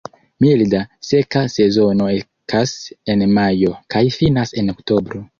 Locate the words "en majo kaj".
3.15-4.03